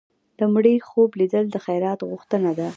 [0.37, 2.67] د مړي خوب لیدل د خیرات غوښتنه ده.